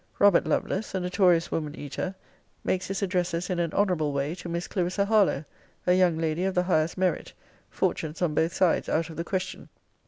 [0.17, 2.15] 'Robert Lovelace, a notorious woman eater,
[2.63, 5.45] makes his addresses in an honourable way to Miss Clarissa Harlowe;
[5.85, 7.33] a young lady of the highest merit
[7.69, 9.69] fortunes on both sides out of the question.